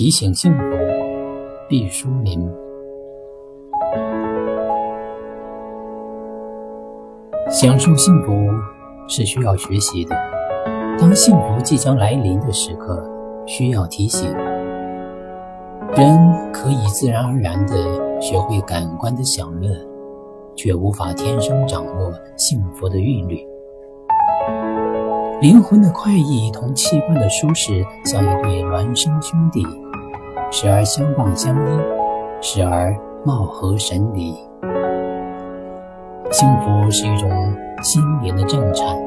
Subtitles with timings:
[0.00, 0.62] 提醒幸福，
[1.68, 2.40] 毕淑敏。
[7.50, 8.32] 享受幸福
[9.06, 10.16] 是需要学习的。
[10.98, 13.06] 当幸福即将来临的时刻，
[13.44, 14.32] 需要提醒。
[15.94, 17.74] 人可以自然而然地
[18.22, 19.68] 学会感官的享乐，
[20.56, 23.46] 却无法天生掌握幸福的韵律。
[25.42, 29.62] 灵魂的快意同器官的舒适，像一对孪生兄弟，
[30.52, 31.80] 时而相望相依，
[32.40, 32.92] 时而
[33.24, 34.34] 貌合神离。
[36.32, 37.30] 幸福是一种
[37.84, 38.98] 心灵的震颤，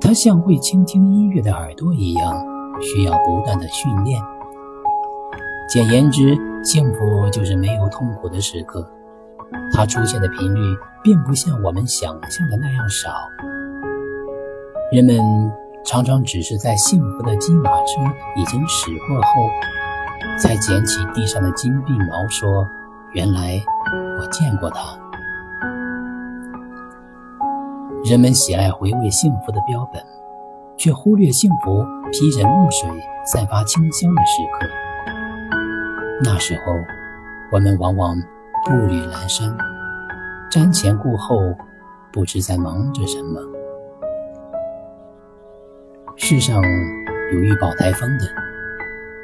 [0.00, 2.44] 它像会倾听音乐的耳朵一样，
[2.80, 4.20] 需要不断的训练。
[5.68, 8.84] 简言之，幸福就是没有痛苦的时刻，
[9.72, 10.60] 它出现的频率
[11.04, 13.12] 并不像我们想象的那样少。
[14.92, 15.16] 人们
[15.84, 18.00] 常常只是在幸福的金马车
[18.36, 19.48] 已经驶过后，
[20.40, 22.66] 才捡起地上的金币毛，说
[23.12, 23.62] ：“原来
[24.18, 24.96] 我见过它。”
[28.02, 30.02] 人们喜爱回味幸福的标本，
[30.78, 32.88] 却忽略幸福披着露水、
[33.26, 34.66] 散发清香的时刻。
[36.24, 36.72] 那时候，
[37.52, 38.16] 我们往往
[38.64, 39.54] 步履蹒跚，
[40.50, 41.36] 瞻前顾后，
[42.10, 43.38] 不知在忙着什么。
[46.16, 46.62] 世上
[47.32, 48.24] 有预报台风的，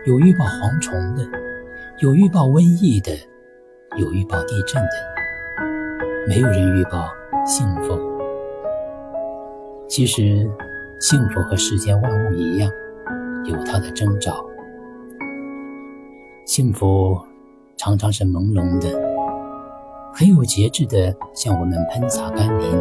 [0.07, 1.27] 有预报蝗虫的，
[1.99, 3.11] 有预报瘟疫的，
[3.99, 4.91] 有预报地震的，
[6.29, 7.09] 没有人预报
[7.45, 7.99] 幸福。
[9.89, 10.49] 其实，
[11.01, 12.71] 幸福和世间万物一样，
[13.47, 14.47] 有它的征兆。
[16.45, 17.19] 幸福
[17.77, 18.89] 常常是朦胧的，
[20.15, 22.81] 很有节制的向我们喷洒甘霖。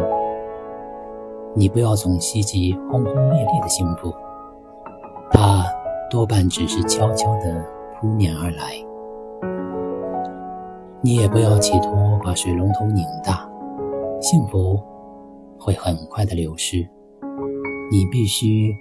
[1.56, 4.14] 你不要总希冀轰轰烈烈的幸福，
[5.32, 5.64] 它
[6.10, 8.72] 多半只是悄悄地扑面而来。
[11.02, 13.48] 你也不要企图把水龙头拧大，
[14.20, 14.80] 幸福
[15.58, 16.78] 会很快的流失。
[17.90, 18.74] 你必须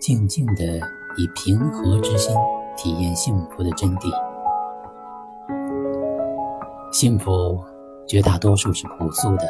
[0.00, 0.64] 静静地
[1.16, 2.34] 以平和之心
[2.76, 4.08] 体验幸福的真谛。
[6.92, 7.58] 幸福
[8.06, 9.44] 绝大多数是朴素的。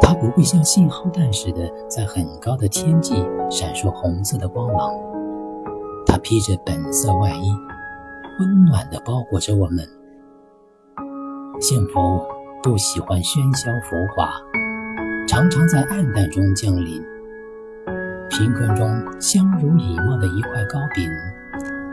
[0.00, 3.14] 它不会像信号弹似的在很高的天际
[3.48, 4.92] 闪烁红色的光芒，
[6.22, 7.52] 披着本色外衣，
[8.38, 9.86] 温暖地包裹着我们。
[11.60, 12.24] 幸福
[12.62, 14.32] 不喜欢喧嚣浮华，
[15.28, 17.02] 常常在暗淡中降临。
[18.30, 18.88] 贫困中
[19.20, 21.08] 相濡以沫的一块糕饼，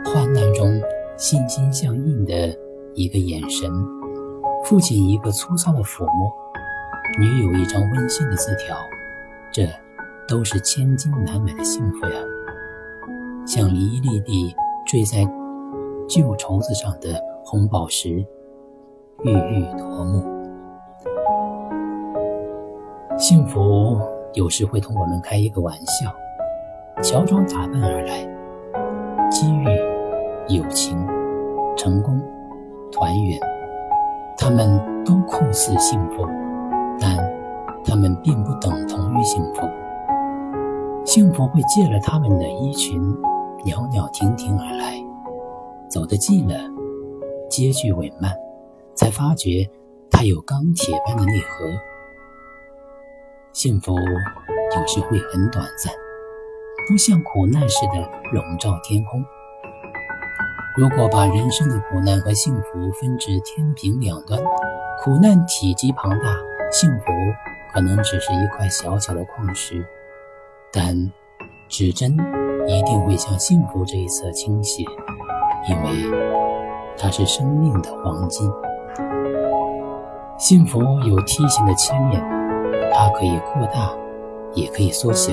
[0.04, 0.80] 患难中
[1.16, 2.56] 心心相印的
[2.94, 3.70] 一个眼神，
[4.64, 6.32] 父亲一个粗糙的抚摸。
[7.18, 8.76] 女友一张温馨的字条，
[9.52, 9.68] 这
[10.26, 12.12] 都是千金难买的幸福呀！
[13.52, 14.54] 像一粒粒
[14.86, 15.28] 坠在
[16.08, 18.24] 旧绸子上的红宝石，
[19.24, 20.22] 郁郁夺目。
[23.18, 23.98] 幸福
[24.34, 26.14] 有时会同我们开一个玩笑，
[27.02, 28.20] 乔装打扮而来，
[29.28, 29.64] 机遇、
[30.54, 31.04] 友情、
[31.76, 32.22] 成功、
[32.92, 33.36] 团圆，
[34.38, 36.24] 他们都酷似幸福。
[37.00, 37.18] 但
[37.84, 39.68] 他们并不等同于幸福。
[41.04, 43.02] 幸福会借了他们的衣裙，
[43.64, 44.94] 袅袅婷婷而来。
[45.88, 46.54] 走得近了，
[47.48, 48.32] 接续稳慢，
[48.94, 49.68] 才发觉
[50.10, 51.66] 它有钢铁般的内核。
[53.52, 55.92] 幸福有时会很短暂，
[56.88, 57.94] 不像苦难似的
[58.32, 59.24] 笼罩天空。
[60.76, 64.40] 如果把人生的苦难和幸福分至天平两端，
[65.02, 66.36] 苦难体积庞大。
[66.70, 67.06] 幸福
[67.72, 69.84] 可能只是一块小小的矿石，
[70.72, 70.94] 但
[71.70, 72.10] 指针
[72.66, 74.82] 一定会向幸福这一侧倾斜，
[75.68, 76.18] 因为
[76.98, 78.50] 它是生命的黄金。
[80.36, 82.20] 幸福有梯形的切面，
[82.92, 83.88] 它可以扩大，
[84.52, 85.32] 也可以缩小，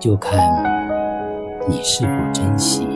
[0.00, 0.40] 就看
[1.68, 2.88] 你是否珍惜。